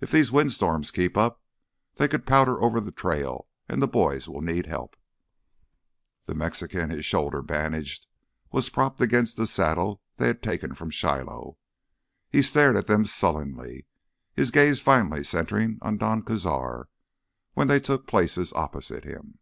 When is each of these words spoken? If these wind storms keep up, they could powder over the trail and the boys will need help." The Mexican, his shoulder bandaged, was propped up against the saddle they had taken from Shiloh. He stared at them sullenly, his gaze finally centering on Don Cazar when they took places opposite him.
If 0.00 0.12
these 0.12 0.30
wind 0.30 0.52
storms 0.52 0.92
keep 0.92 1.16
up, 1.16 1.42
they 1.96 2.06
could 2.06 2.24
powder 2.24 2.62
over 2.62 2.80
the 2.80 2.92
trail 2.92 3.48
and 3.68 3.82
the 3.82 3.88
boys 3.88 4.28
will 4.28 4.40
need 4.40 4.66
help." 4.66 4.94
The 6.26 6.36
Mexican, 6.36 6.90
his 6.90 7.04
shoulder 7.04 7.42
bandaged, 7.42 8.06
was 8.52 8.68
propped 8.70 8.98
up 9.00 9.04
against 9.04 9.36
the 9.36 9.44
saddle 9.44 10.00
they 10.18 10.28
had 10.28 10.40
taken 10.40 10.74
from 10.76 10.90
Shiloh. 10.90 11.58
He 12.30 12.42
stared 12.42 12.76
at 12.76 12.86
them 12.86 13.06
sullenly, 13.06 13.86
his 14.36 14.52
gaze 14.52 14.80
finally 14.80 15.24
centering 15.24 15.80
on 15.82 15.96
Don 15.96 16.22
Cazar 16.22 16.84
when 17.54 17.66
they 17.66 17.80
took 17.80 18.06
places 18.06 18.52
opposite 18.52 19.02
him. 19.02 19.40